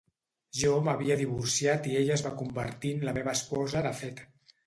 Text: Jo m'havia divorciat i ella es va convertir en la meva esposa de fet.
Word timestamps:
Jo 0.59 0.69
m'havia 0.85 1.17
divorciat 1.19 1.89
i 1.91 1.93
ella 2.01 2.15
es 2.17 2.25
va 2.29 2.33
convertir 2.41 2.93
en 2.97 3.05
la 3.09 3.13
meva 3.21 3.35
esposa 3.41 3.85
de 3.89 3.93
fet. 4.01 4.27